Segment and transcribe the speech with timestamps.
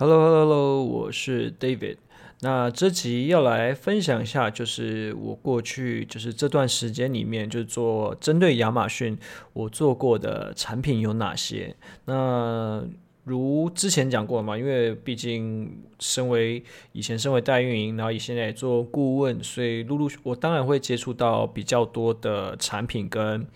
[0.00, 1.98] Hello，Hello，Hello，我是 David。
[2.40, 9.18] 那这集要来分享一下，就是我过去就是这段时间里面，就是做针对亚马逊
[9.52, 11.76] 我做过的产品有哪些。
[12.06, 12.82] 那
[13.24, 23.46] 如之前讲过嘛，因为毕竟身为以前身为代运营，然后以现在做顾问，所以陆陆续我当然会接触到比较多的产品跟。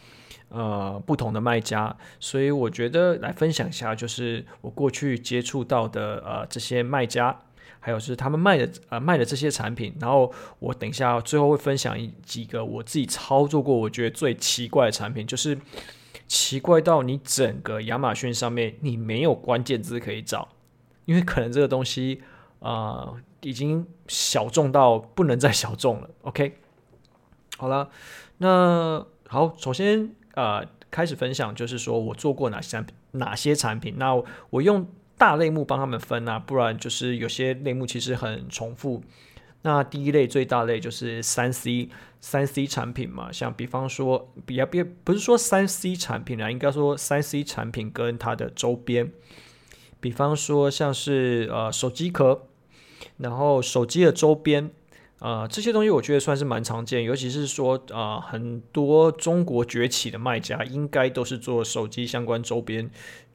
[0.56, 7.36] 呃，不同的卖家，所以我觉得来分享一下，就是我过去接触到的呃这些卖家，
[7.80, 15.58] 还有是他们卖的呃卖的这些产品，然后我等一下最后会分享几个我自己操作过我觉得最奇怪的产品，就是
[16.28, 20.46] 奇怪到你整个亚马逊上面你没有关键字可以找，
[21.04, 22.22] 因为可能这个东西
[22.60, 26.10] 啊、已经小众到不能再小众了。
[26.22, 26.58] OK，
[27.56, 27.90] 好了，
[28.38, 30.14] 那好，首先。
[30.34, 33.94] 呃，开始分享就是说我做过哪些产品，哪些产品。
[33.96, 34.14] 那
[34.50, 39.02] 我用大类目帮他们分啊，不然就是有些类目其实很重复。
[39.62, 41.88] 那第一类最大类就是三 C，
[42.20, 49.10] 三 C 产品嘛，像比方说，比较别不是说三 C 产品啊，应该说三 C 产品跟它的周边，
[50.00, 52.46] 比方说像是呃手机壳，
[53.16, 54.70] 然后手机的周边。
[55.24, 62.90] 呃，这些东西我觉得算是蛮常见，尤其是说，啊，很多中国崛起的卖家应该都是做手机相关周边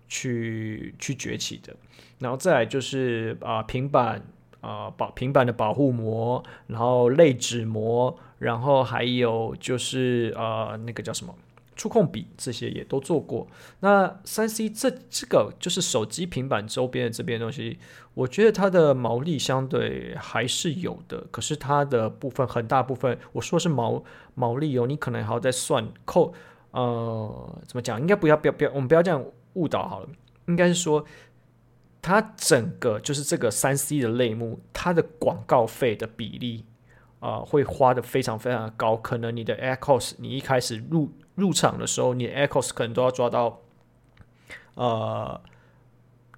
[0.07, 1.75] 去去崛起的。
[2.19, 4.23] 然后再来就是啊、平板
[4.61, 11.33] 啊，保、平板的保护膜，然后类纸膜，然后还有就是呃，那个叫什么？
[11.79, 13.47] 触控笔这些也都做过。
[13.79, 17.79] 那三 C 这这个就是手机、平板周边的这边东西，
[18.15, 21.25] 我觉得它的毛利相对还是有的。
[21.31, 24.03] 可是它的部分很大部分，我说是毛
[24.35, 26.33] 毛利哦，你可能还要再算扣。
[26.71, 27.97] 呃，怎么讲？
[27.97, 30.09] 应该不要不要不要，我们不要这样误导好了。
[30.47, 31.05] 应该是说，
[32.01, 36.65] 它整个就是这个三 C 的类目，它的广告费的比例
[37.19, 38.95] 啊、会花的非常非常的高。
[38.95, 43.61] 可能你的 Ad Cost，你一开始入入场的时候，你的 Ad Cost 可能都要抓到，
[44.75, 45.41] 呃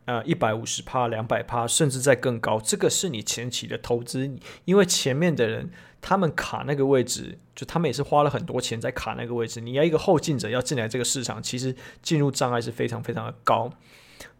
[0.05, 2.59] 呃一百五十趴、两百趴，甚至再更高。
[2.59, 5.71] 这个是你前期的投资，因为前面的人
[6.01, 9.61] 他们卡那个位置，就他们也是花了很多钱在卡那个位置。
[9.61, 13.69] 你要一个后进者要进来这个市场，其实进入障碍是非常非常的高。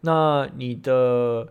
[0.02, 1.48] 那你的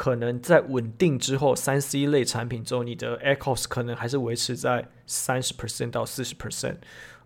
[0.00, 6.76] 可能在稳定之后，三 C 类产品之后，你的 Ad Cost 可能还是维持在三十 percent 到四十 percent。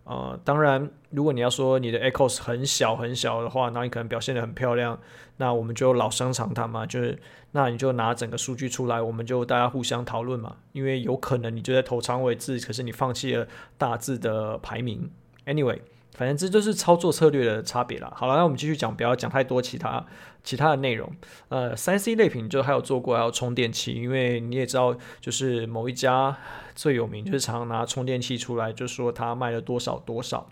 [0.03, 4.99] 呃，当然，如果你要说你的 Ad Cost 很小很小的话，那你可能表现得很漂亮，
[5.37, 7.17] 那我们就老生常谈嘛，就是
[7.53, 13.47] 那你就拿整个数据出来，我们就大家互相讨论嘛，因为有可能你就在头长尾字，可是你放弃了
[13.79, 15.09] 大字的排名。
[15.47, 15.79] Anyway。
[16.15, 18.13] 反正这就是操作策略的差别啦。
[18.15, 20.07] 好了，那我们继续讲，不要讲太多其他
[20.45, 21.13] 其他的内容。
[21.49, 26.39] 呃，三 C 类品就还有做过，还有充电器，因为你也知道，就是某一家
[26.77, 30.49] 最有名，就是常拿充电器出来，就说他卖了多少多少。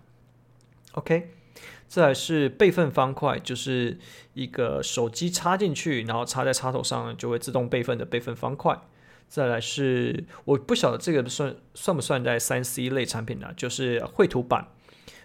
[0.94, 1.30] OK，
[1.86, 3.98] 再来是备份方块，就是
[4.34, 8.76] 一个手机插进去，然后插在插头上就会自动备份的备份方块。
[9.28, 13.48] 再来是我不晓得这个算算不算在三 C 类产品呢？
[13.56, 14.66] 就是绘图板。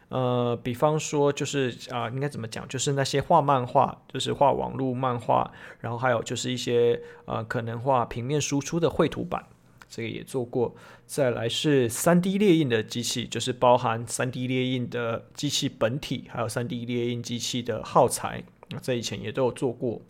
[0.09, 2.65] 呃，比方说，就是啊、应该怎么讲？
[2.67, 5.51] 就是那些画漫画，就是画网络漫画，
[5.81, 9.45] 然后还有就是一些呃，可能画平面输出的绘图板，
[9.89, 10.73] 这个也做过。
[11.05, 18.43] 再来是 3D 列印的机器，就是包含 3D 列印的机器本体，还有 3D 列印机器的耗材，
[18.81, 20.01] 这以前也都有做过。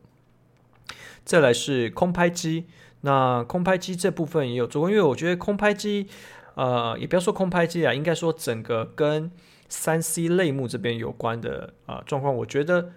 [1.24, 2.66] 再来是空拍机，
[3.02, 6.08] 那空拍机这部分也有做过，因为我觉得空拍机，
[6.56, 9.30] 呃，也不要说空拍机啊，应该说整个跟
[9.70, 12.94] 三 C 类目这边有关的啊状况，我觉得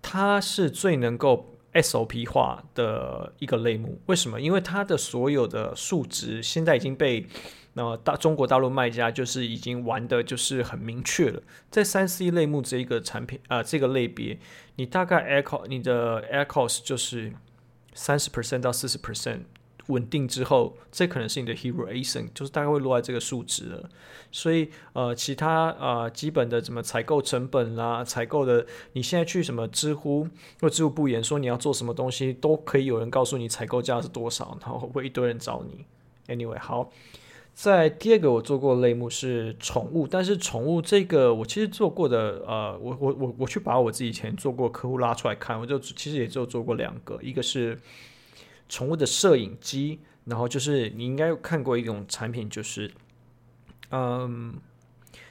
[0.00, 4.00] 它是最能够 SOP 化的一个类目。
[4.06, 4.40] 为什么？
[4.40, 7.26] 因为它的所有的数值现在已经被
[7.74, 11.42] 那大中国大陆卖家就是已经玩的就是很明确了。
[11.70, 14.38] 在三 C 类目这一个产品啊这个类别，
[14.76, 17.32] 你大概 aircos 你的 aircos 就是
[17.92, 19.40] 三十 percent 到四十 percent。
[19.88, 23.90] 稳定之后，这可能是你的 hero ASIN，就是大概会落在这个数值了。
[24.32, 30.26] 所以，呃，其他呃基本的什么采购成本啦，采购的，你现在去什么知乎
[30.60, 35.84] 或知乎不言说你要做什么东西，都可以有人告诉你采购价是多少，然后会一堆人找你。
[36.34, 36.90] Anyway，好，
[37.52, 47.78] 在第二个我做过的类目是宠物，但是宠物这个我其实做过的，呃，我我我我去把我自己以前做过客户拉出来看，我就其实也就做过两个，一个是。
[48.68, 52.90] 宠物的摄影机，然后就是你应该看过一种产品，就是，
[53.90, 54.54] 嗯，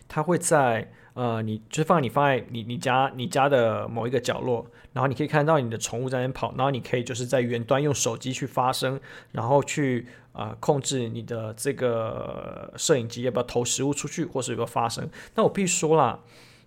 [0.07, 9.00] 它会在呃，你就放你放在你你家你家的某一个角落，然后你可以看到你的宠物在那边跑，然后你可以就是在远端用手机去发声，
[9.31, 15.07] 然后去啊、呃、控制你的这个摄影机要不要投食物出去，或是有个发声。
[15.36, 16.19] 那我必须说啦，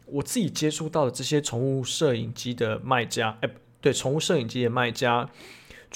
[0.06, 5.28] 我自己接触到的这些宠物摄影机的卖家，哎，对，宠物摄影机的卖家，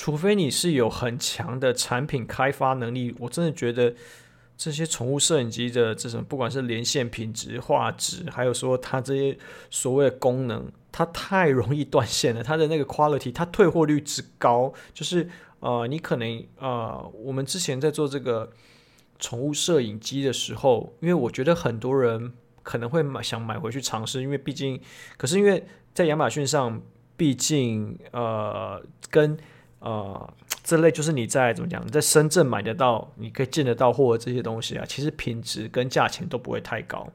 [0.01, 3.95] 除非你是有很强的产品开发能力，我真的觉得。
[4.57, 9.39] 这些宠物摄影机的这种，不管是连线品质、画质，还有说它这些
[9.71, 12.43] 所谓的功能，它太容易断线了。
[12.43, 15.27] 它的那个 quality，它退货率之高，就是
[15.61, 18.51] 呃，你可能呃，我们之前在做这个
[19.19, 22.31] 宠物摄影机的时候，因为我觉得很多人
[22.63, 24.79] 可能会买想买回去尝试，因为毕竟，
[25.17, 25.65] 可是因为
[25.95, 26.83] 在亚马逊上，
[27.17, 29.39] 毕竟呃跟
[29.81, 30.33] 呃。
[30.63, 31.85] 这类就是你在怎么讲？
[31.85, 37.11] 你在深圳买得到，你可以见得到货的这些东西啊，其实品质跟价钱都不会太高，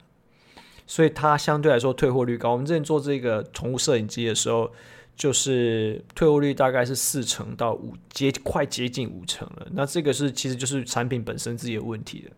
[0.86, 2.52] 所以它相对来说退货率高。
[2.52, 4.70] 我们之前做这个宠物摄影机的时候，
[5.16, 9.66] 就是退货率大概是四成到五，接快接近五成了。
[9.70, 12.30] 那这个是其实就是产品本身自己的问题的。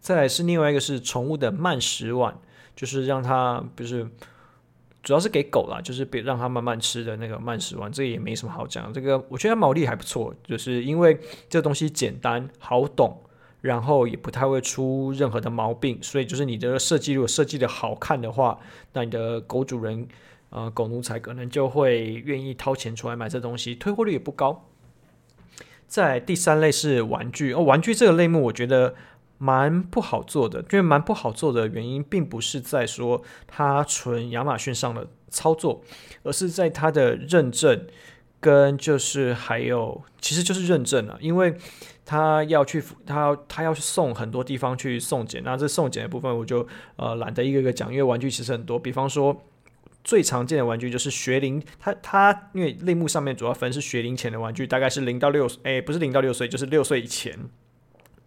[0.00, 2.34] 再来是另外一个是宠物的慢食碗，
[2.74, 4.08] 就是让它不是。
[5.06, 8.92] 主要是给狗啦，就是别让它慢慢吃的那个慢食碗，这个也没什么好讲。
[8.92, 11.16] 这个我觉得毛利还不错，就是因为
[11.48, 13.16] 这东西简单好懂，
[13.60, 18.58] 然后也不太会出任何的毛病，所以就是你的设计如果设计的好看的话，
[18.94, 20.08] 那你的狗主人
[20.50, 24.68] 呃狗奴才可能就会愿意掏钱出来买这东西，退货率也不高。
[25.86, 28.96] 在第三类是玩具哦，玩具这个类目我觉得。
[29.38, 35.82] 蛮不好做的，因为蛮不好做的原因，并不是在说它纯亚马逊上的操作，
[36.22, 37.86] 而是在它的认证
[38.40, 41.54] 跟就是还有，其实就是认证啊，因为
[42.04, 46.66] 它要去，它它要去送很多地方去送检，那这送检的部分我就
[46.96, 49.44] 呃懒得一个一个讲，因为玩具其实很多，比方说
[50.04, 57.38] 最常见的玩具就是学龄，它它因为类目上面主要分是学龄前的玩具，大概是零到六岁，哎，不是零到六岁，就是六岁以前。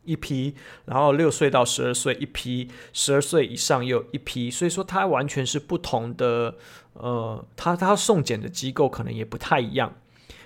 [0.09, 6.56] 一批，然后六岁到十二岁一批，十二岁以上又一批，所以说它完全是不同的。
[6.94, 9.94] 呃，它它送检的机构可能也不太一样。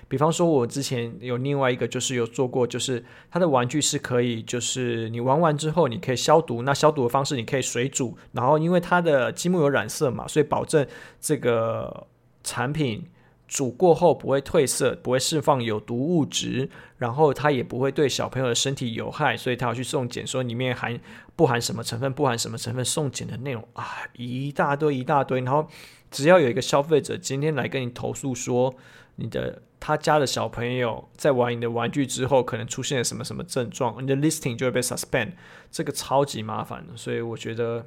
[0.06, 6.62] 比方说，我之前有另外一个，就是有做过，就是它的玩具是可以，就是你玩完之后你可以消毒。
[6.62, 10.86] 那消毒的方式，你可以水煮，然后因为它的积木有染色嘛，所以保证
[11.20, 12.06] 这个
[12.44, 13.04] 产品。
[13.46, 16.68] 煮过后不会褪色，不会释放有毒物质，
[16.98, 20.98] 然后它也不会对小朋友的身体有害，所以他要去送检，说里面含
[21.36, 25.68] 不含什么成分，不含什么成分，送检的内容啊一大堆一大堆，然后
[26.10, 28.74] 只要有一个消费者今天来跟你投诉说
[29.16, 35.32] 你的他家的小朋友在玩你的玩具之后可能出现了什么什么症状，你的 listing 就会被 suspend，
[35.70, 37.86] 这个超级麻烦的，所以我觉得。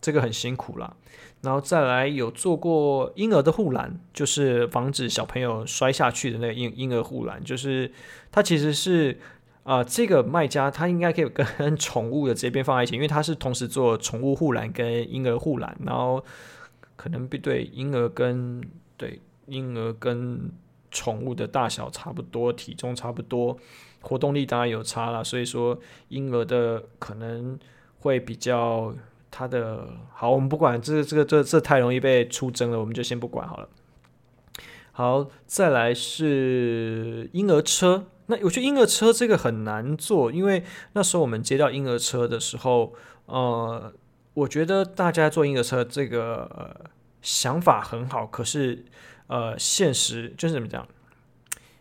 [0.00, 0.94] 这个很辛苦啦，
[1.42, 7.90] 然后再来有做过婴儿的护栏，就是防止小朋友摔下去的那个婴婴儿护栏，就是
[8.30, 9.18] 它其实是
[9.64, 16.24] 啊、呃，这个卖家他应该可以跟宠物的这边放在一起，因为他是同时做宠物护栏跟婴儿护栏，然后
[16.94, 18.62] 可能比对婴儿跟
[18.96, 20.48] 对婴儿跟
[20.92, 23.58] 宠物的大小差不多，体重差不多，
[24.00, 25.76] 活动力当然有差啦，所以说
[26.08, 27.58] 婴儿的可能
[27.98, 28.94] 会比较。
[29.30, 33.68] 它的好，我们不管这这个这这太容易被出征了，我们就先不管好了。
[34.92, 38.06] 好，再来是婴儿车。
[38.26, 42.94] 那我觉得婴儿车这个很难做，因为那时候我们接到婴儿车的时候，
[43.26, 43.92] 呃，
[44.34, 46.90] 我觉得大家做婴儿车这个、呃、
[47.22, 48.84] 想法很好，可是
[49.28, 50.86] 呃，现实就是怎么讲？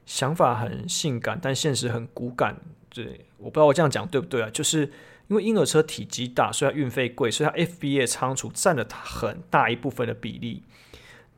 [0.05, 2.57] 想法很性感，但现实很骨感。
[2.89, 4.49] 对，我不知道我这样讲对不对啊？
[4.51, 4.91] 就是。
[5.27, 10.63] 因为婴儿车体积大，所以它运费贵，所以它 FBA 仓储占了它很大一部分的比例。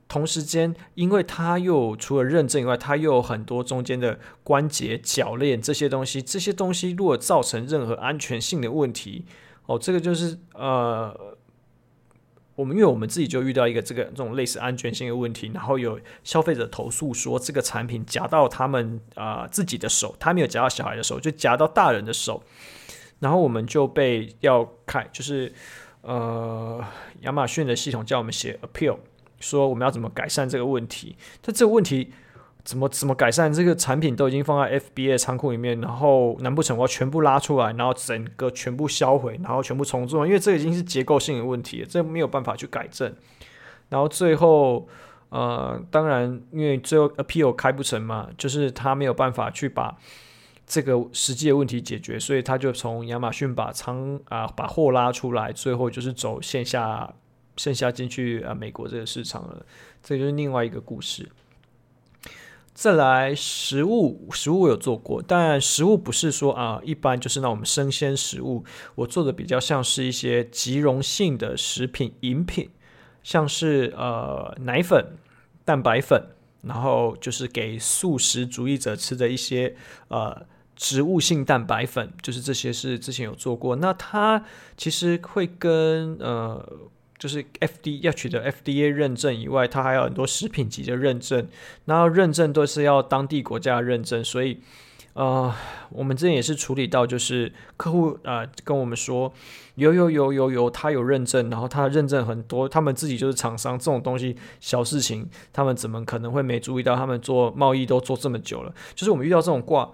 [0.07, 6.19] 同时间，因为它又除了认证以外，它又有很多中间的关节、铰链这些东西。
[6.19, 9.25] 这些东西如果造成任何安全性的问题，
[9.67, 11.37] 哦，这个就是呃，
[12.55, 22.41] 我们因为我们自己就遇到一个这个这种类似安全性的问题，然后有消费者投诉说这个产品夹到他们啊、自己的手，他没有夹到小孩的手，就夹到大人的手。
[23.19, 25.51] 然后我们就被要开，就是
[26.01, 26.81] 呃，
[27.21, 28.97] 亚马逊的系统叫我们写 appeal，
[29.39, 31.17] 说我们要怎么改善这个问题。
[31.41, 32.13] 但这个问题
[32.63, 33.51] 怎么怎么改善？
[33.51, 40.25] 这个产品都已经放在 FBA 仓库里面，然后难不成我要全部拉出来，然后整个全部销毁，然后全部重做？
[40.25, 43.13] 因为这已经是结构性的问题，这没有办法去改正。
[43.89, 44.87] 然后最后
[45.27, 49.97] 呃，当然因为最后 appeal 开不成嘛，就是他没有办法去把。
[50.69, 57.11] 这个实际的问题解决，所以他就从亚马逊把仓啊把货拉出来，最后就是走线下
[57.57, 59.65] 线下进去啊美国这个市场了。
[60.03, 61.27] 这就是另外一个故事。
[62.71, 68.63] 再来食物，食物我有做过，但食物不是说啊，一般就是那种生鲜食物。
[68.95, 72.69] 我做的比较像是一些即溶性的食品饮品，
[73.21, 75.17] 像是呃奶粉、
[75.65, 76.23] 蛋白粉，
[76.61, 79.75] 然后就是给素食主义者吃的一些
[80.07, 80.45] 呃
[80.79, 83.75] 植物性蛋白粉，就是这些是之前有做过。
[83.75, 84.43] 那它
[84.75, 86.89] 其实会跟呃。
[87.19, 91.45] 就是 F D 要取得 F D A 认证以外，它还有很多食品级的认证，
[91.83, 94.61] 那认证都是要当地国家认证，所以
[95.15, 95.53] 呃，
[95.89, 99.33] 我们这边也是处理到，就是客户啊、跟我们说
[99.75, 106.95] 有有有有有，他有认证，然后他认证很多，他们自己就是厂商，这种东西小事情，他们怎么可能会没注意到？
[106.95, 109.91] 他们做贸易都做这么久了，就是我们遇到这种挂，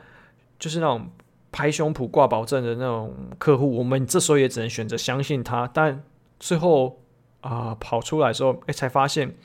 [0.59, 1.09] 就是那种
[1.51, 6.03] 拍胸脯挂保证的那种客户，我们这时候也只能选择相信他，但
[6.39, 7.01] 最后。
[7.41, 9.35] 啊、跑出来的时候，哎，才发现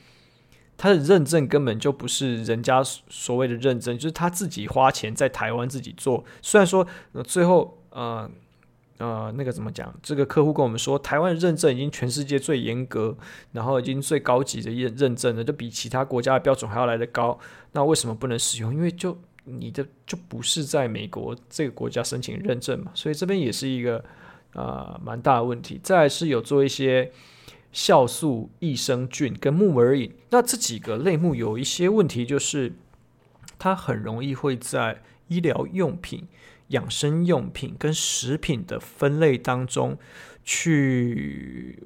[0.75, 6.25] 他的认证根本就不是人家所谓的认证，就是他自己花钱在台湾自己做。
[6.41, 8.27] 虽然说，呃、最后，呃
[8.97, 9.93] 呃，那个怎么讲？
[10.01, 13.15] 这个客户跟我们说，台湾认证已经全世界最严格，
[13.51, 17.37] 然后已经最高级的认认证了，就比其他国家的标准还要来得高。
[17.73, 18.73] 那为什么不能使用？
[18.73, 19.15] 因为就
[19.59, 24.03] 你的就不是在美国这个国家申请认证嘛，所以这边也是一个
[24.53, 25.79] 呃蛮大的问题。
[25.83, 27.11] 再是有做一些。
[27.73, 32.73] 酵素、益生菌跟木耳饮，那这几个类目有一些问题，就是
[33.57, 36.27] 它很容易会在医疗用品、
[36.67, 39.97] 养生用品跟食品的分类当中
[40.43, 41.81] 去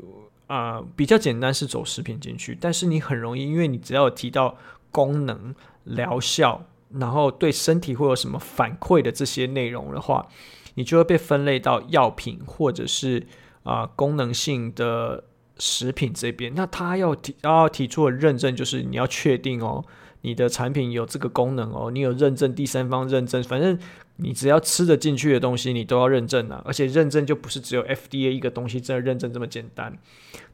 [0.48, 4.57] 啊、比较简单是走食品进去，但是你很容易，因为你只要提到
[4.89, 5.53] 功能、
[5.84, 6.65] 疗效，
[7.00, 10.28] 然后对身体会有什么反馈的这些内容的话，
[10.75, 13.28] 你就会被分类到药品或者是
[13.64, 15.24] 啊、功能性的。
[15.58, 19.82] 食品这边，那他要提要提出的认证，就是你要确定哦，
[20.20, 23.80] 你的产品有这个功能哦，你有认证，第三方认证，反正
[24.18, 26.62] 你只要吃得进去的东西，你都要认证啊。
[26.66, 29.98] 而且认证就不是只有 FDA 一个东西真的认证这么简单。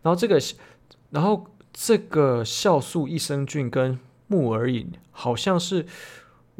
[0.03, 0.39] 然后这个，
[1.09, 5.87] 然后这个酵素益生菌跟木耳饮，好像是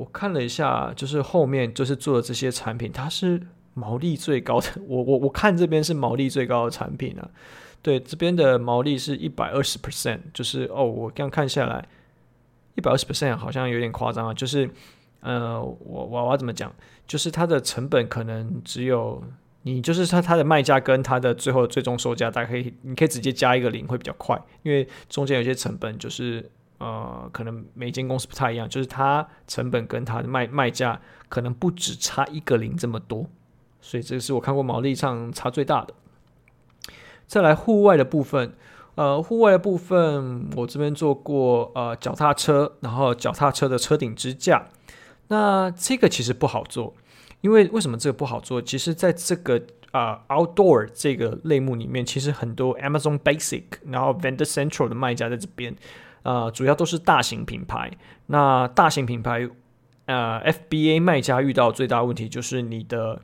[0.02, 3.40] 我看了一下，就是后面就是做的这些产品，它是
[3.76, 4.68] 毛利最高的。
[4.88, 7.30] 我我我看这边是毛利最高的产品啊。
[7.84, 11.88] 对，这边的毛利是一百二十 percent，就是哦，我刚看下来
[12.74, 14.34] 一百二十 percent 好像有点夸张啊。
[14.34, 14.68] 就是
[15.20, 16.74] 呃，我我我要怎么讲？
[17.06, 19.24] 就是它的成本可能只有
[19.62, 26.50] 你，就是它它的卖价跟它的最后最终售价，大概可以你可以直接加一个零会比较快，因为中间有些成本就是
[26.82, 33.28] 呃，可能每间公司不太一样，就是它成本跟它的卖卖价可能不止差一个零这么多，
[33.80, 35.94] 所以这个是我看过毛利上差最大的。
[37.28, 38.54] 再来户外的部分，
[38.96, 44.68] 呃，户外的部分我这边做过，呃，脚踏车，然后脚踏车的车顶支架，
[45.28, 46.96] 那这个其实不好做，
[47.42, 48.60] 因为为什么这个不好做？
[48.60, 49.62] 其实在这个
[49.92, 55.76] 啊、outdoor 这个类目里面，其实很多 Amazon Basic，然后 Vendor Central 的卖家在这边，
[56.24, 57.92] 呃，主要都是大型品牌。
[58.28, 59.50] 那大型品牌，
[60.06, 63.22] 呃，FBA 卖家遇到最大问题就是你的。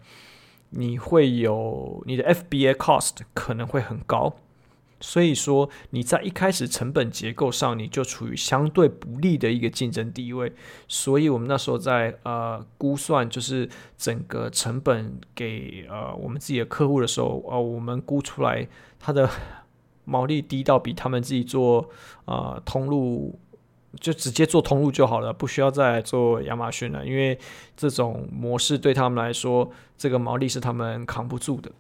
[0.71, 4.35] 你会有你的 FBA cost 可能会很高，
[4.99, 10.51] 所以说你在一开始成本结构上你就处于相对不利的一个竞争地位，
[10.85, 18.67] 所以我们那时候在呃估算就是整个成本给呃我们自己的客户的时候，呃我们估出来
[18.99, 19.29] 它的
[20.07, 21.87] 毛利低到比他们自己做
[22.25, 23.37] 呃通路。
[23.99, 27.39] 就直接做通路就好了，不需要再做亚马逊了，因为
[27.75, 31.71] 这种模式对他们来说，这个毛利是他们扛不住的。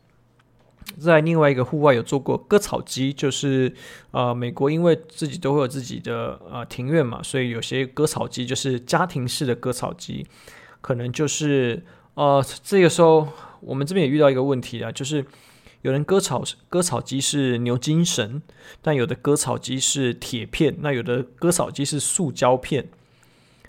[0.97, 3.71] 在另外一个户外有做过割草机，就是
[4.09, 10.25] 呃，美国因为自己都会有自己的呃庭院嘛，所以有些割草机就是家庭式的割草机，
[10.81, 13.27] 可能就是呃这个时候
[13.59, 15.23] 我们这边也遇到一个问题啊，就是。
[15.83, 18.41] 有人割草割草机是牛精神，
[18.81, 22.89] 但有的割草机是铁片，那有的割草机是塑胶片。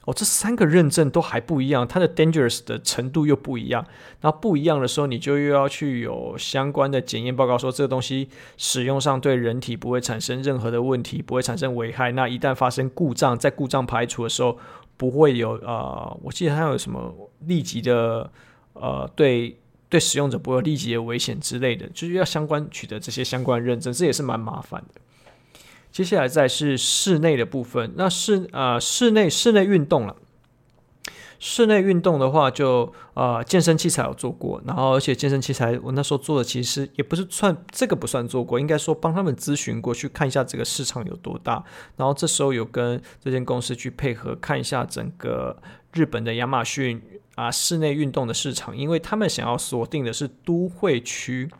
[0.07, 3.87] 哦，这三个认证都还不一样，它的 dangerous 的程度又不一样。
[4.23, 12.11] 那不一样的时候，你就又要去有相关的检验报告，说这个东西使用上对人体不会产生任何的问题，不会产生危害。
[12.12, 14.57] 那一旦发生故障，在故障排除的时候，
[14.97, 18.33] 不会有呃，我记得它有什么立即的
[18.73, 19.59] 呃对。
[19.88, 25.00] 对使用者不会有立即的危险之类的，就是要相关取得这些相关认证，这也是蛮麻烦的。
[25.90, 30.14] 接下来再是室内的部分，那室啊、呃、室内室内运动了，
[31.38, 41.64] 室内运动的话就，就呃健身器材有做过，然后而且健身器材我那时候做的其实也不是算这个不算做过，应该说帮他们咨询过去看一下这个市场有多大，
[41.97, 45.57] 然后这时候有跟这间公司去配合看一下整个
[45.95, 47.00] 日本的亚马逊
[47.38, 51.50] 啊室内运动的市场，因为他们想要锁定的是都会区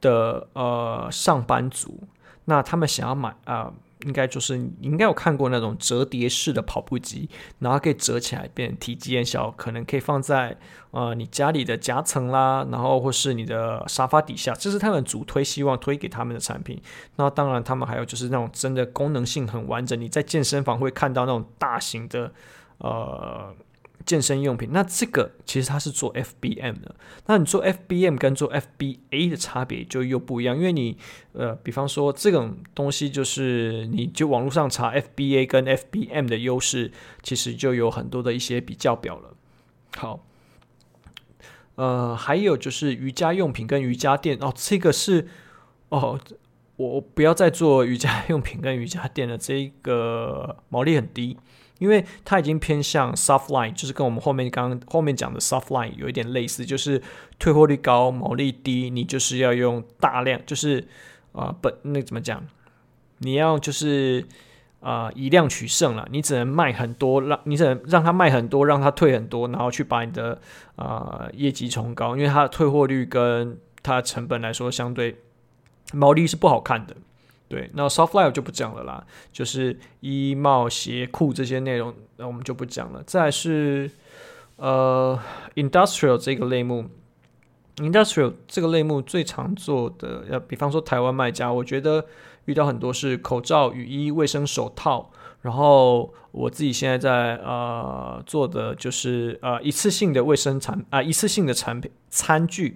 [0.00, 2.00] 的呃上班族，
[2.44, 3.72] 那他们想要买啊。
[4.04, 7.26] 应该就是你应该有看过那种折叠式的跑步机，
[7.60, 10.54] 然后可以折起来变体积很小，可能可以放在
[10.90, 16.78] 呃你家里的夹层啦，然后或是你的沙发底下，这是他们主推希望推给他们的产品。
[17.16, 22.30] 那当然，他们还有就是那种真的功能性很完整，你在健身房会看到那种大型的
[22.78, 23.54] 呃。
[24.06, 26.94] 健身用品，那这个其实它是做 FBM 的。
[27.26, 30.98] 那你做 FBM 跟做 FBA 的差别就又不一样，因为你
[31.32, 36.92] 呃，比方说这种东西就是你就网络上查 FBA 跟 FBM 的优势，
[37.22, 39.34] 其实就有很多的一些比较表了。
[39.96, 40.26] 好，
[41.76, 45.28] 呃，还有就是瑜伽用品跟瑜伽垫哦，这个是
[45.88, 46.20] 哦，
[46.76, 51.38] 我不要再做瑜伽用品跟瑜伽垫了，这个毛利很低。
[51.78, 57.02] 因为它已经偏向 soft line，就是跟我们后面刚后面讲的 soft line 有一点类似，就是
[57.38, 60.86] 退货率高、毛利低，你就是要用大量，就是
[61.32, 62.42] 啊本、呃、那怎么讲？
[63.18, 64.24] 你要就是
[64.80, 70.38] 啊、以量取胜了，你只能卖很多，让你只能让它卖很多，让它退很多，然后去把你的
[70.76, 75.16] 啊、业绩冲高，因为它的退货率跟它成本来说，相对
[75.94, 76.94] 毛利是不好看的。
[77.46, 83.02] 对，那 soft life 就不讲了啦，就是衣帽鞋裤这些内容，那我们就不讲了。
[83.06, 83.90] 再是
[84.56, 85.18] 呃
[85.54, 86.86] Industrial 这个类目
[87.76, 92.06] ，Industrial 这个类目最常做的，要比方说台湾卖家，我觉得
[92.46, 95.10] 遇到很多是口罩、雨衣、卫生手套，
[95.42, 102.74] 然后我自己现在在呃做的就是呃一次性的卫生产啊、一次性的产品餐具。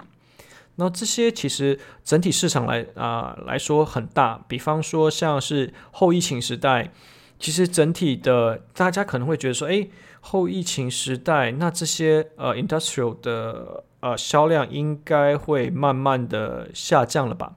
[0.81, 6.93] 那这些其实整体市场来啊、来说很大，比方说像是后疫情时代，
[7.41, 17.55] 其实整体的大家可能会觉得说，诶，后疫情时代，那这些呃 industrial 的呃销量应该会慢慢的下降了吧？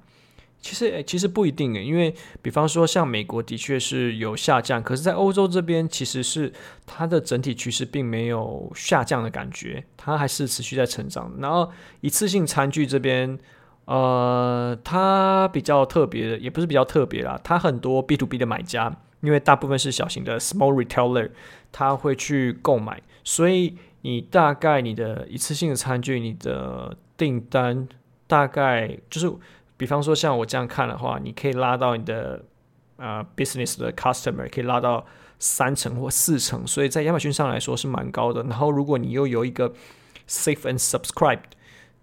[0.62, 6.54] 其实诶，其实不一定诶，因为比方说像美国的确是有下降，可是，在欧洲这边其实是
[6.86, 11.34] 它的整体趋势并没有下降的感觉，它还是持续在成长。
[11.40, 11.72] 然后
[12.02, 13.40] 一次性餐具这边，
[13.86, 21.32] 呃，它比较特别的，也不是比较特别啦，它很多 B to B 的买家，因为大部分是小型的 small retailer，
[21.72, 27.88] 他会去购买，所以你大概你的一次性的餐具，你的订单
[28.28, 29.34] 大概就是。
[29.82, 32.46] 比方说，像我这样看的话，你可以拉到你的
[32.98, 35.04] 啊、呃、business 的 customer 可以拉到
[35.40, 38.44] 三成或四成，所以在亚马逊上来说是蛮高的。
[38.44, 39.74] 然后，如果你又有一个
[40.30, 41.50] safe and subscribed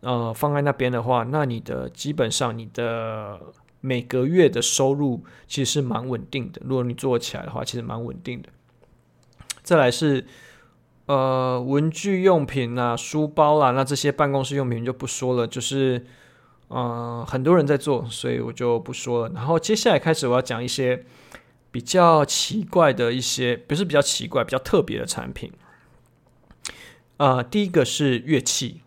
[0.00, 3.38] 呃放在那边的话，那你的基本上你的
[3.80, 6.60] 每个月的收入其实是蛮稳定的。
[6.64, 8.48] 如果你做起来的话，其实蛮稳定的。
[9.62, 10.26] 再来是
[11.06, 16.04] 呃文具用品啊、书包啦，那这些办公室用品就不说了，就是。
[16.70, 19.34] 嗯，很多人在做，所以我就不说了。
[19.34, 21.04] 然后接下来开始，我要讲一些
[21.70, 25.50] 比较奇怪的一些，不是比较奇怪，比较特别的产品。
[27.16, 28.82] 啊，第一个是乐器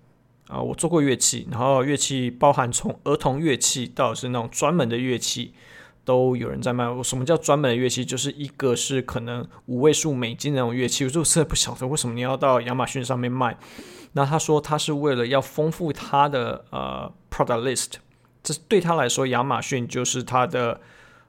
[0.47, 5.53] 啊，我做过乐器，然后乐器包含从儿童乐器到是那种专门的乐器，
[6.05, 6.87] 都有人在卖。
[6.87, 8.05] 我什么叫专门的乐器？
[8.05, 13.57] 就是一个是可能五位数美金那种乐器，我就真的不晓得为什么你要到亚马逊上面卖。
[14.13, 17.93] 那他说他是为了要丰富他的呃 product list，
[18.43, 20.79] 这对他来说，亚马逊就是他的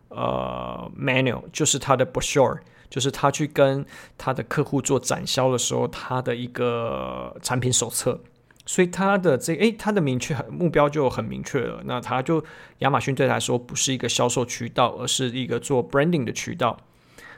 [0.08, 2.58] 呃 manual，就是他的 brochure，
[2.90, 3.86] 就是他去跟
[4.18, 8.20] 他的客户做展销的时候，他的一个产品手册。
[8.66, 11.82] 所以他的这诶，他的明确目标就很明确了。
[11.84, 12.44] 那他就
[12.78, 16.76] 亚马逊对他来说不是一个销售渠道，而是一个做 branding 的渠道。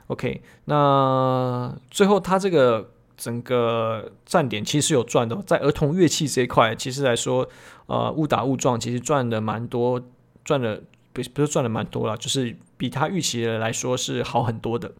[0.08, 2.90] OK，那最后他这个。
[3.16, 7.48] 整个站点其实有赚的，在儿童乐器这一块，其实来说，
[7.86, 10.00] 呃，误打误撞，其实赚的蛮多，
[10.44, 14.92] 赚的不不是赚的蛮多了，就是比他预期的来说是好很多的。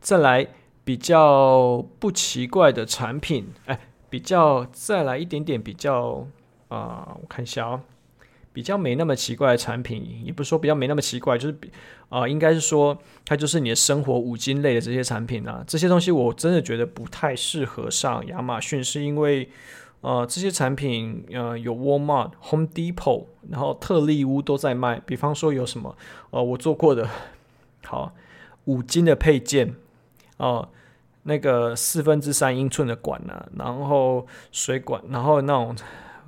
[0.00, 0.46] 再来
[0.84, 6.26] 比较不奇怪的产品，哎，比较再来一点点比较
[6.68, 7.80] 啊、我看一下哦。
[8.56, 11.70] 比较没那么奇怪的产品，也不是说比较没那么奇怪，就是比
[12.08, 19.50] 啊、呃，应该是说它就是你的生活五金类的这些产品啊，这些东西我真的觉得不太适合上亚马逊，是因为
[20.00, 25.94] 呃这些产品呃有 Walmart、Home Depot，然后特力屋都在卖，比方说有什么
[26.30, 27.06] 呃我做过的，
[27.84, 28.14] 好
[28.64, 29.74] 五金的配件
[30.38, 30.66] 哦、
[31.24, 35.76] 那个四分之三英寸的管啊，然后水管，然后那种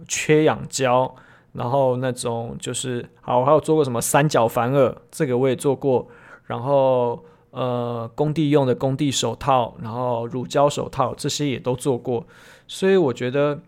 [0.07, 1.15] 缺氧胶，
[1.53, 6.09] 然后那种就是好，还有做过什么三角反耳，这个我也做过，
[6.47, 12.27] 然后呃工地用的工地手套，然后乳胶手套这些也都做过，
[12.67, 13.61] 所以我觉得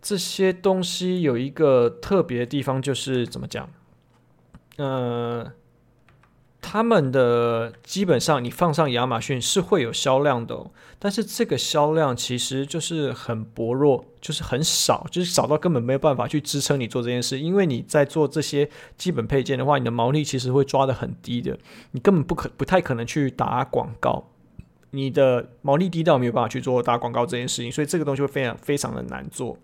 [0.00, 3.68] 这些东西有一个特别的地方，就是怎么讲，
[4.78, 5.50] 嗯。
[6.62, 10.66] 他们的基本上，你放上亚马逊是会有销量的，
[10.98, 17.40] 但是这个销量其实就是很薄弱，就是很少，就是少到根本没有办法去支撑你做这件事。
[17.40, 18.68] 因为你在做这些
[18.98, 21.58] 基本配件的话，你的毛利其实会抓得很低的，
[21.92, 24.28] 你根本不可不太可能去打广告，
[24.90, 29.56] 你的毛利低到没有办法去做打广告这件事情，所以这个东西会非常非常的难做。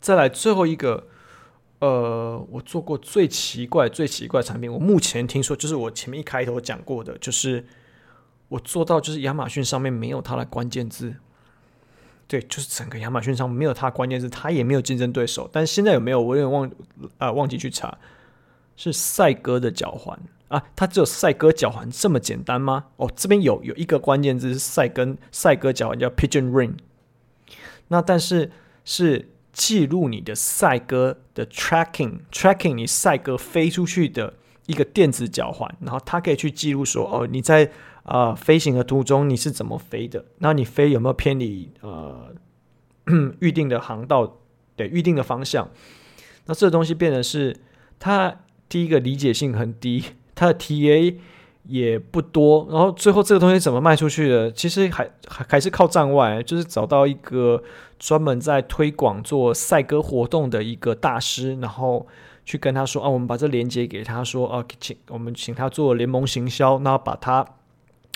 [0.00, 1.06] 再来最后一个。
[1.80, 7.64] 呃，我做过最奇怪、最奇怪的产品，我目前听说就是我前面一开头讲过的，就是
[8.48, 11.14] 我做到就是亚马逊上面没有它的关键字，
[12.28, 15.48] 对，就是整个亚马逊上没有它关键字，它也没有竞争对手。
[15.50, 16.20] 但现在有没有？
[16.20, 16.70] 我有点忘
[17.16, 17.96] 啊、忘记去查，
[18.76, 22.88] 是赛鸽的脚环啊，它只有赛鸽脚环这么简单吗？
[22.96, 26.74] 哦，这边有有一个关键字是赛跟赛鸽脚环叫 Pigeon Ring，
[27.88, 28.52] 那但是
[28.84, 29.30] 是。
[29.52, 34.34] 记录你的赛鸽的 tracking，tracking 你赛鸽飞出去的
[34.66, 37.64] 一个电子脚环，然后它可以去记录说，哦，你在
[38.04, 40.24] 啊、呃、飞行的途中你是怎么飞的？
[40.38, 42.34] 那你飞有没有偏离呃
[43.40, 44.38] 预定的航道？
[44.76, 45.68] 对，预定的方向？
[46.46, 47.56] 那这东西变得是
[47.98, 51.16] 它第一个理解性很低，它的 TA。
[51.64, 54.50] 也不多，然后最后这个东西怎么卖出去的？
[54.52, 57.62] 其实还还还是靠站外，就是找到一个
[57.98, 62.06] 专门在推广做赛鸽活动的一个大师，然后
[62.44, 67.46] 去跟他说啊，我们把这链接给他说啊，请我们请他做联盟行销，然后把他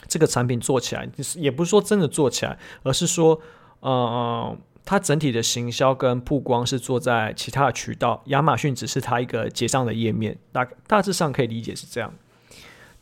[0.08, 3.40] 这个产品做起来，就是也不是说真的做起来，而是说，
[3.80, 12.12] 呃，他整体的行销跟曝光是做在其他的渠道，亚马逊只是他一个结账的页面，大大致上可以理解是这样。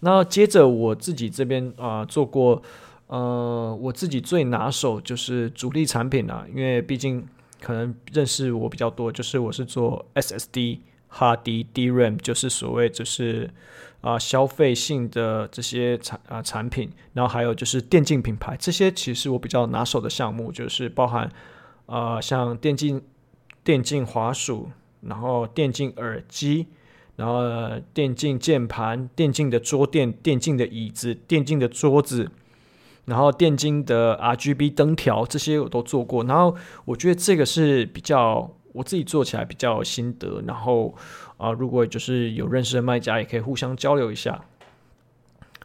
[0.05, 2.61] 那接着我自己这边啊、做过，
[3.07, 7.25] 呃，我自己最拿手就是主力产品啊，因为毕竟
[7.61, 13.49] 可能认识我比较多，就是我是做 SSD、哈迪、DRAM，就是所谓就是
[14.01, 21.27] 啊、消费性的这些产啊、呃、产品，然后还有就是电竞品牌，这些其实我比较拿手的项目，就是包含
[21.87, 23.01] 啊、呃、像电竞
[23.63, 24.69] 电竞滑鼠，
[25.03, 26.67] 然后电竞耳机。
[27.17, 27.43] 然后
[27.93, 32.31] 电竞键盘、电竞的桌垫、电竞的椅子、电竞的桌子，
[33.05, 36.25] 然后电竞的 RGB 灯条，这些我都做过。
[36.25, 40.43] 然后我觉得这个是比较我自己做起来比较有心得。
[40.47, 40.95] 然后
[41.37, 44.45] 啊、如果就是有认识的卖家，也可以互相交流一下。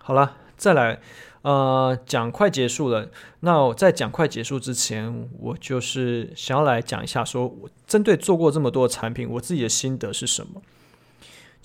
[0.01, 0.99] 好了，再来，
[1.43, 3.09] 呃，讲快结束了。
[3.41, 10.61] 那我在讲快结束之前，我就是想要来讲一下说，说我针对做过这么多的产品，我自己的心得是什么？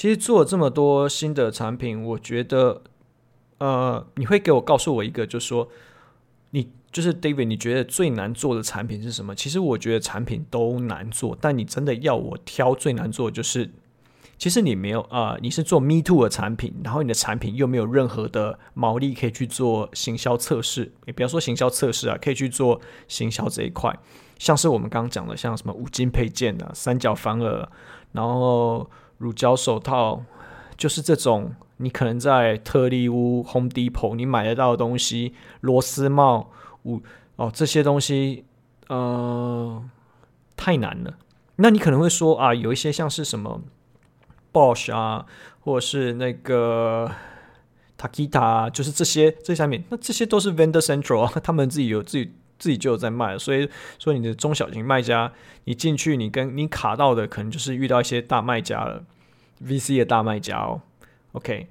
[0.03, 2.83] 其实做了这么多新的产品，我觉得，
[3.59, 5.69] 呃，你会给我告诉我一个，就是说，
[6.51, 9.33] 你就是 David，你觉得最难做的产品是什么？
[9.33, 13.71] 其实我觉得产品都难做，但你真的要我挑最难做，就是
[14.37, 23.97] 其实你没有啊、你是做 Me Too 的产品，然后你的产品又没有任何的毛利可以去做行销测试，也不要说行销测试啊，可以去做行销这一块，
[24.41, 27.69] 像是我们刚刚讲的，像什么五金配件啊、三角反耳，
[28.11, 28.91] 然后。
[29.23, 30.25] 乳胶手套
[30.77, 36.51] 就是这种，你可能在特力屋、Home Depot 你买得到的东西，螺丝帽、
[36.83, 37.01] 五
[37.37, 38.45] 哦这些东西，
[38.89, 39.81] 呃，
[40.57, 41.15] 太难了。
[41.57, 43.61] 那你可能会说啊，有一些像是什么
[44.53, 45.25] Bosch 啊，
[45.61, 47.09] 或者是那个
[47.97, 55.33] Takita，就是这些这些产品，那这些都是 Vendor Central 啊，他们自己有自己自己就有在卖，所以说你的中小型卖家，
[55.64, 59.03] 你进去你跟你卡到的可能就是遇到一些大卖家了。
[59.66, 60.81] VC 的大卖家哦
[61.33, 61.66] ，OK，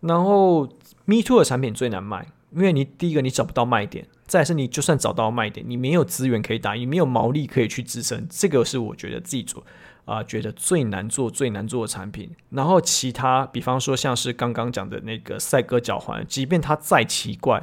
[0.00, 0.66] 然后
[1.06, 9.64] Me Too 的产品最难卖，因为你第一个你找不到卖点，再是你就算找到卖点，你没有资源可以打，你没有毛利可以去支撑，这个是我觉得自己做
[10.04, 12.30] 啊、觉得最难做、最难做的产品。
[12.50, 17.62] 然后其他，比方说像是刚刚讲的那个赛鸽脚环，即便它再奇怪，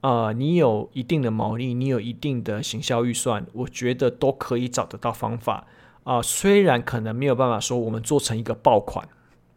[0.00, 5.66] 呃，你有一定的毛利，你有一定的行销预算，我觉得都可以找得到方法。
[6.04, 9.06] 啊、虽然可能没有办法说我们做成一个爆款，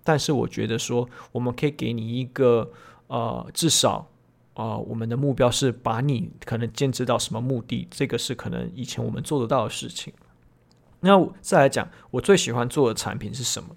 [0.04, 2.72] 但是我觉得说我们可以给你一个
[3.08, 4.08] 呃，至少
[4.54, 10.14] 啊、我们的目标是把你可能坚持到什么目的，这个是可能以前我们做得到的事情。
[11.00, 13.70] 那再来讲，我最喜欢做的产品是什么？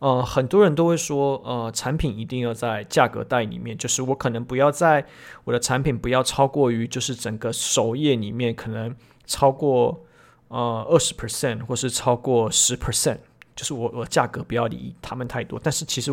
[0.00, 5.04] 呃，很多人都会说，呃，产品一定要在价格带里面，就是我可能不要在
[5.44, 8.94] 我的产品不要超过于，就是整个首页里面可能
[9.26, 10.04] 超过
[10.46, 13.18] 呃二十 percent 或是超过十 percent，
[13.56, 15.60] 就是我我价格不要离他们太多。
[15.60, 16.12] 但是其实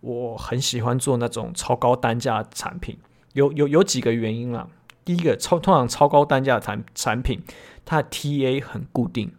[0.00, 2.98] 我很喜欢做那种超高单价产品，
[3.34, 4.66] 有有有几个原因啦。
[5.04, 7.40] 第一个，超通常超高单价产产品，
[7.84, 9.32] 它的 TA 很固定，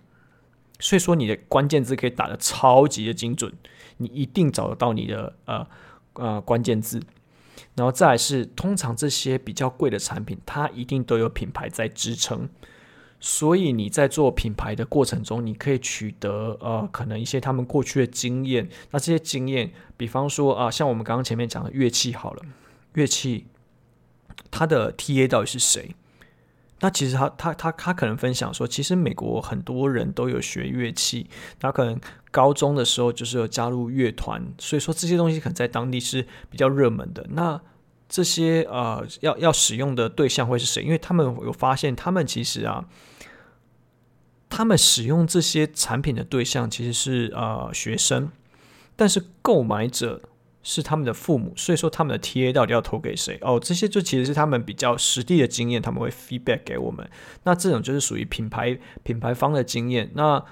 [0.82, 3.54] 所以说你的关键字可以打得超级的精准。
[3.98, 5.68] 你一定找得到你的呃
[6.14, 7.00] 呃关键字，
[7.76, 12.50] 然后再来是，通常这些比较贵的产品，它一定都有品牌在支撑，
[13.20, 18.68] 所以你在做品牌的过程中，你可以取得呃可能一些他们过去的经验。
[18.90, 22.42] 那这些经验，比方说啊、像我们刚刚前面讲的乐器好了，
[22.94, 23.46] 乐器
[24.50, 25.94] 它的 TA 到底是谁？
[26.82, 32.00] 那其实他他他他可能分享说，其实美国很多人都有学乐器，他可能
[32.32, 37.26] 高中的时候就是有加入乐团，所以说这些东西可能在当地是比较热门的。
[37.30, 37.62] 那
[38.10, 40.84] 这些呃要要使用的对象会是谁？
[40.84, 42.86] 因为他们有发现，他们其实啊，
[44.50, 48.32] 他们使用这些产品的对象其实是呃学生，
[48.96, 50.22] 但是购买者。
[50.64, 53.38] 是他们的父母，所以说他们的 TA 到底要投给谁？
[53.42, 57.10] 哦，这些就其实是他们比较实地的经验，他们会 feedback 给我们。
[57.44, 60.12] 那这种就是属于品牌品牌方的经验。
[60.14, 60.44] 那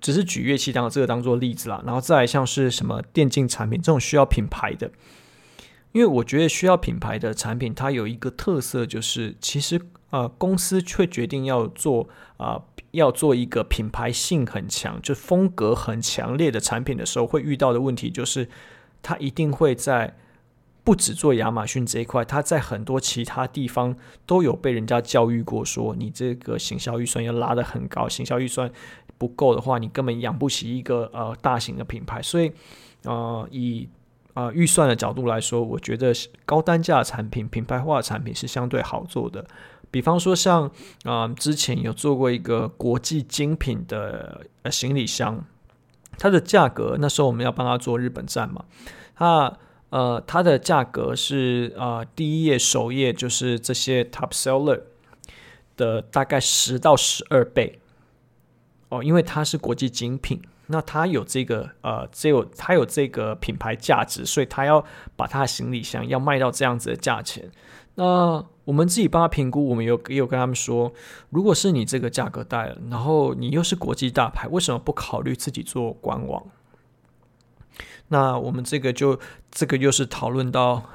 [0.00, 1.82] 只是举乐器当这个当做例子啦。
[1.84, 4.92] 然后再来像是什么电竞产品这种需要品牌的，
[5.90, 18.48] 因为我觉得需要品牌的产品，它有一个特色就是，其实呃公司却决定要做啊、要做一个品牌性很强，就风格很强烈的产品的时候，会遇到的问题就是。
[19.08, 20.14] 他一定会在
[20.84, 28.70] 不只做亚马逊这一块，他在很多其他地方都有被人家教育过，说你这个行销预算要拉得很高，行销预算
[29.16, 32.20] 不够的话，你根本养不起一个呃大型的品牌。
[32.20, 32.52] 所以，
[33.04, 33.88] 呃，以
[34.34, 36.12] 呃预算的角度来说，我觉得
[36.44, 39.42] 高单价的产品、品牌化的产品是相对好做的。
[39.90, 40.70] 比方说像，
[41.02, 45.42] 像呃之前有做过一个国际精品的呃行李箱。
[46.20, 48.64] 它的价格，那时候我们要帮他做日本站嘛，
[49.18, 49.58] 它
[49.90, 54.80] 呃它的价格是呃第一页首页就是这些 top seller
[55.76, 57.80] 的大概十到十二倍
[58.90, 64.84] 哦，因为它是国际精品，那它有这个呃只有它有这个品牌价值，所以它要
[65.16, 67.50] 把它的行李箱要卖到这样子的价钱，
[67.96, 68.46] 那。
[68.68, 70.92] 我们自己帮他评估，我们有也有跟他们说，
[71.30, 76.44] 如果是你这个价格带了，然后你又是国际大牌，为什么不考虑自己做官网？
[78.08, 79.18] 那我们这个就
[79.50, 80.90] 这个又是讨论到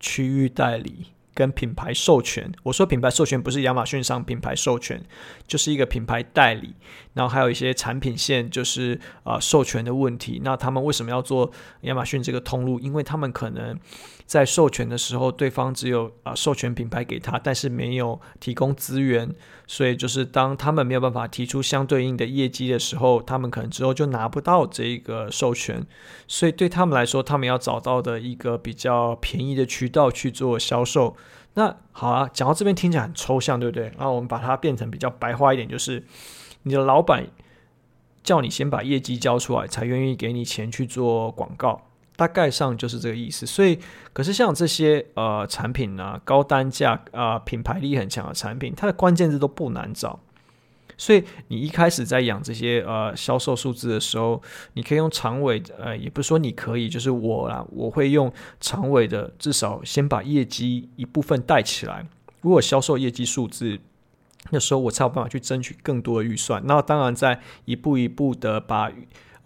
[0.00, 1.06] 区域代理。
[1.34, 5.00] 跟品牌授权，我说品牌授权不是亚马逊上品牌授权，
[5.46, 6.74] 就是一个品牌代理，
[7.14, 10.40] 然后还有一些产品线，就是啊、授权的问题。
[10.42, 11.52] 那他们为什么要做
[11.82, 12.80] 亚马逊这个通路？
[12.80, 13.78] 因为他们可能
[14.28, 19.34] 在授权的时候，对方只有啊、授权品牌给他，但是没有提供资源，
[19.66, 25.82] 所以就是当他们没有办法提出相对应的业绩的时候，他们可能之后就拿不到这个授权。
[26.26, 31.16] 所以对他们来说，他们要找到的一个比较便宜的渠道去做销售。
[31.54, 33.90] 那好啊，讲到这边听起来很抽象，对不对？
[33.98, 36.04] 那我们把它变成比较白话一点，就是
[36.64, 37.26] 你的老板
[38.22, 41.87] 叫你先把业绩交出来，才愿意给你钱去做广告，
[42.18, 43.46] 大概上就是这个意思。
[43.46, 43.78] 所以，
[44.12, 50.18] 可是像这些呃产品呢、高单价啊、品牌力很强的产品，它的关键字都不难找。
[50.96, 62.04] 所以你一开始在养这些呃销售数字的时候，你可以用长尾，呃，也不是说你可以，就是我啦，我会用长尾的，至少先把业绩一部分带起来。
[62.40, 63.78] 如果销售业绩数字，
[64.50, 66.60] 那时候我才有办法去争取更多的预算。
[66.66, 68.90] 那当然，在一步一步的把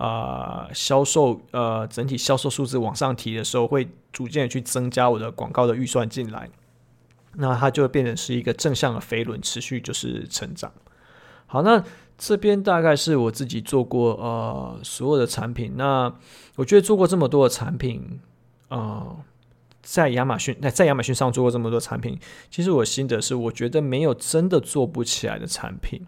[0.02, 6.50] 呃、销售呃整体销售数字往上提的时候，会逐渐的去增加我的广告的预算进来。
[7.34, 10.72] 那它就变成是一个正向的飞轮，持续就是成长。
[11.46, 11.84] 好，那
[12.18, 15.74] 这边大概是我自己做过呃所有的产品。
[15.76, 16.12] 那
[16.56, 18.20] 我觉得做过这么多的产品，
[18.68, 19.16] 呃，
[19.82, 22.18] 在亚马逊，在亚马逊上做过这么多产品，
[22.50, 26.04] 其实我心得是，我觉得没有真的做不起来的产品。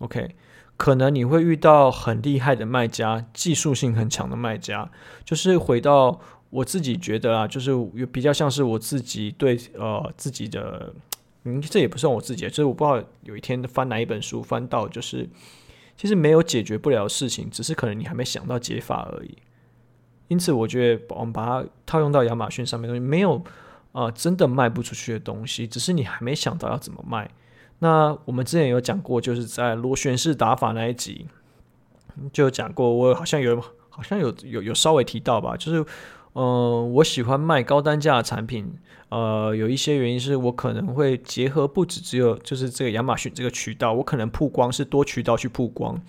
[0.00, 0.34] OK，
[0.76, 4.90] 可能你会遇到很厉害的卖家，技术性很强的卖家，
[5.24, 10.94] 就是回到我自己觉得啊，就是有比较像是我自己对呃自己的。
[11.44, 15.28] 嗯，这也不算我自己，就是我不知道有一天翻哪一本书翻到，就是
[15.96, 19.36] 其实没有解决不了的事情，只是可能你还没想到解法而已。
[20.28, 23.38] 因此，我觉得我们把它套用到亚马逊上面的东西，没有
[23.90, 27.28] 啊、呃，真的卖不出去的东西，只是你还没想到要怎么卖。
[27.82, 31.26] 那我们之前有讲过，就是在螺旋式打法那一集
[32.32, 35.84] 就讲过，我好像有好像有有有稍微提到吧，就是。
[36.34, 38.72] 嗯、我喜欢卖高单价的产品。
[39.10, 46.00] 呃，有一些原因是我可能会结合不止只有就是这个亚马逊这个渠道，我可能曝光是多渠道去曝光。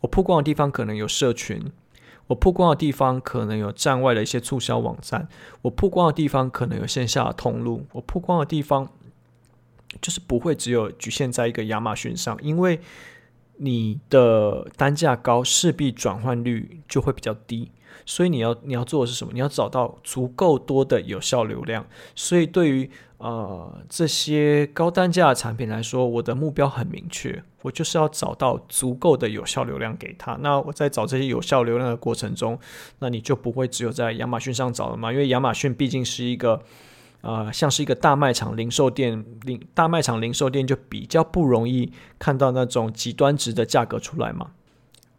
[0.00, 1.72] 我曝光的地方可能有社群，
[2.26, 5.26] 我曝光的地方可能有站外的一些促销网站，
[5.62, 8.86] 我曝光的地方可能有线下的通路，我曝光的地方
[10.00, 12.80] 就是不会只有局限在一个亚马逊上，因为
[13.56, 17.70] 你的单价高，势必转换率就会比较低。
[18.04, 19.32] 所以你要你要做的是什么？
[19.32, 21.86] 你要找到足够多的有效流量。
[22.16, 30.36] 所以对于呃这些高单价的产品来说，我的目标很明确，我就是要找到足够的有效流量给他。
[30.40, 32.58] 那我在找这些有效流量的过程中，
[32.98, 35.12] 那你就不会只有在亚马逊上找了嘛？
[35.12, 36.60] 因为亚马逊毕竟是一个
[37.22, 44.52] 呃像是一个大卖场零售店，零大卖场零售店就比较不容易看到那种极端值的价格出来嘛。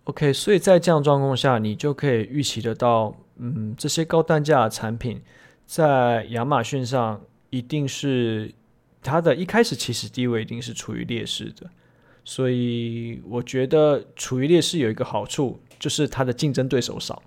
[0.03, 5.21] OK，所以在这样状况下，你就可以预期得到，嗯，这些高单价的产品
[5.65, 8.53] 在亚马逊上一定是
[9.01, 11.69] 它的一开始起始地位一定是处于劣势的。
[12.25, 17.21] 所以我觉得处于劣势有一个好处，就是它的竞争对手少，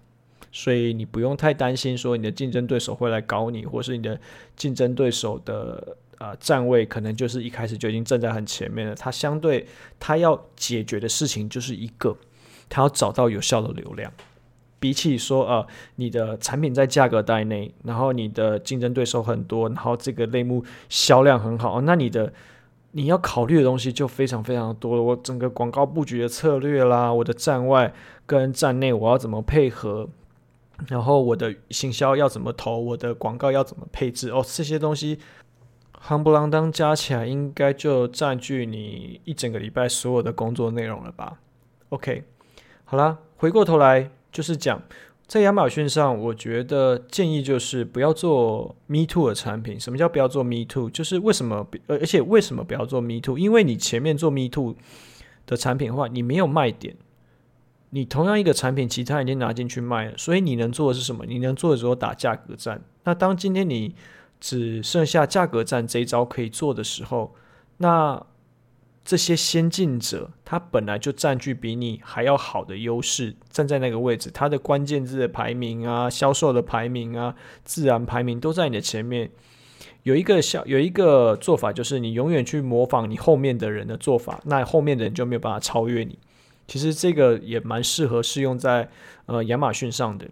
[0.57, 4.19] 所以你不用太担心说你的竞争对手会来搞你，或是你的
[4.57, 8.95] 竞争对手的、呃、站位可能就是一开始就已经站在很前面了。
[8.95, 9.67] 它相对
[10.01, 12.17] 它要解决的事情就是一个。
[12.69, 14.11] 他要找到有效的流量，
[14.81, 15.65] 比起说呃，
[15.95, 22.33] 你的产品在价格带内，然后你的竞争对手很多，然后这个类目销量很好，那你的
[22.91, 25.03] 你要考虑的东西就非常非常多了。
[25.03, 27.95] 我整个广告布局的策略啦，我的站外
[28.27, 30.09] 跟站内我要怎么配合，
[30.89, 35.19] 然后我的行销要怎么投，我的广告要怎么配置哦，这些东西
[36.07, 41.39] 夯不啷当加起来，应该就占据你一整个礼拜所有的工作内容了吧
[41.89, 42.25] ？OK。
[42.85, 44.81] 好啦，回过头来就是讲，
[45.27, 49.81] 在亚马逊上，我觉得建议就是不要做 Me Too 的产品。
[49.81, 50.89] 什么叫不要做 Me Too？
[50.91, 51.67] 就是为什么？
[51.89, 53.39] 而而且为什么不要做 Me Too？
[53.39, 54.77] 因为你前面做 Me Too
[55.47, 56.95] 的产品的话，你没有卖点。
[57.91, 61.25] 你同样一个产品，其他已经拿进去卖了，所以你能做的是什么？
[61.27, 62.83] 你能做的只有打价格战。
[63.05, 63.95] 那当今天你
[64.41, 67.35] 只剩下价格战这一招可以做的时候，
[67.79, 68.23] 那
[69.05, 79.31] 这些先进者，他本来就占据比你还要好的优势，站在那个位置，他的关键字的排名啊、销售的排名啊、自然排名都在你的前面。
[80.03, 86.19] 有一个小有一个做法，就是你永远去模仿你后面的人的做法，那后面的人就没有办法超越你。
[86.67, 88.89] 其实这个也蛮适合适用在
[89.27, 90.27] 呃亚马逊上的。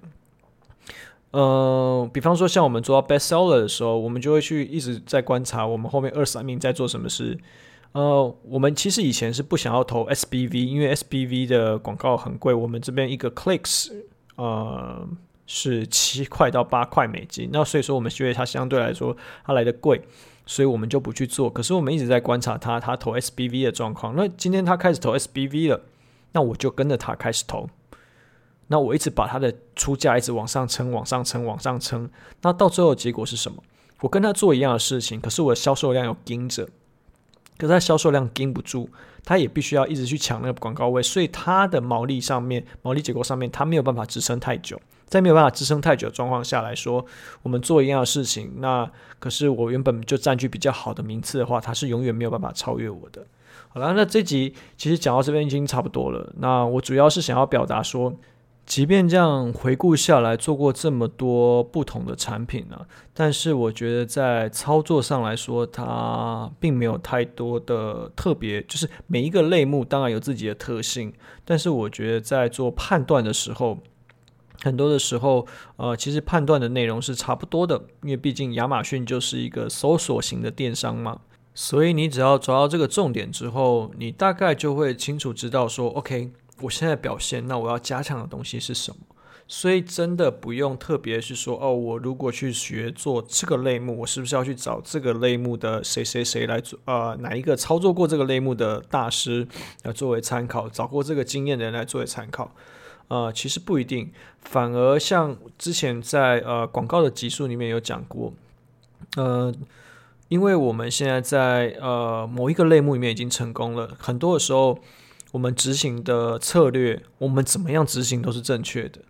[1.31, 7.37] 呃，比方说像我们做到 best seller 的时候，我们就会去一直在观察我们后面二三名在做什么事。
[7.91, 12.55] 呃，我们其实以前是不想要投 SBV，因为 SBV 的广告很贵。
[12.55, 13.93] 我们这边一个 clicks，
[14.37, 15.09] 呃，
[15.47, 17.51] 是七块到八块美金。
[17.53, 20.01] 那所以说，我们觉得它相对来说它来的贵，
[20.47, 21.49] 所以我们就不去做。
[21.51, 24.15] 可是我们一直在观察它，它投 SBV 的状况。
[24.17, 25.81] 那今天它开始投 SBV 了，
[26.35, 27.67] 那我就跟着他开始投。
[28.67, 32.11] 那我一直把他的出价一直往上撑，往上撑，往上撑。
[32.43, 33.63] 那到最后结果是什么？
[34.01, 36.69] 我跟他做一样的事情，可是我的销售量有盯着。
[37.57, 38.91] 可是他销售量盯不住，
[39.25, 44.81] 他也必须要一直去抢那个广告位，所以他的毛利上面、毛利结构上面，他没有办法支撑太久。
[45.07, 47.05] 在没有办法支撑太久的状况下来说，
[47.43, 53.25] 我们做一样的事情，那可是我原本就占据比较好的名次的话，他是永远没有办法超越我的。
[53.75, 56.33] 好了，那这集其实讲到这边已经差不多了。
[56.39, 58.15] 那我主要是想要表达说。
[58.67, 62.81] 即便这样回顾下来，做过这么多不同的产品呢、
[63.13, 68.63] 但是我觉得在操作上来说，它并没有太多的特别。
[68.63, 71.13] 就是每一个类目当然有自己的特性，
[71.45, 73.81] 但是我觉得在做判断的时候，
[74.63, 81.21] 很多的时候，呃，其实判断的内容是差不多的，因为毕竟亚马逊就是一个搜索型的电商嘛，
[81.55, 86.33] 所以你只要抓到这个重点之后，你大概就会清楚知道说，OK。
[86.61, 88.99] 我现在表现，那我要加强的东西是什么？
[89.49, 96.79] 所以真的不用特别是说哦，我如果去学做这个类目，我是不是要去找这个类目的谁谁谁来做？
[96.85, 99.47] 呃，哪一个操作过这个类目的大师
[99.83, 100.69] 来作为参考？
[100.69, 102.53] 找过这个经验的人来作为参考？
[103.09, 108.33] 呃，其实不一定，反而像之前在呃广告的集数里面有讲过，
[109.17, 109.53] 呃，
[110.29, 114.79] 因为我们现在在呃某一个类目里面已经成功了，很多的时候。
[115.33, 119.01] 我们执行的策略，我们怎么样执行都是正确的。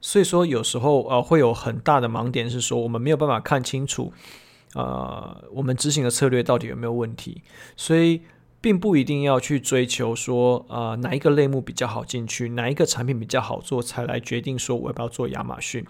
[0.00, 4.12] 所以说，有时候呃会有很大的盲点，是说我们没有办法看清楚，
[4.74, 7.42] 呃，我们执行的策略到底有没有问题。
[7.76, 8.22] 所以
[8.60, 15.86] 并不一定要去追求说，呃，哪一个类目比较好进去，哪一个产品比较好做，才来决定说我要不要做亚马逊。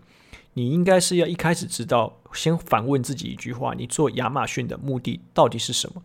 [0.56, 6.02] 你应该是要一开始知道，先反问自己一句话：你做亚马逊的目的到底是什么？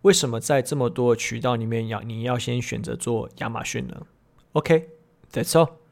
[0.00, 4.06] 为什么在这么多渠道里面要你要先选择做亚马逊呢
[4.52, 5.83] ？OK，That's all。